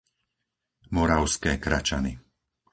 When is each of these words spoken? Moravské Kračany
Moravské 0.95 1.53
Kračany 1.63 2.13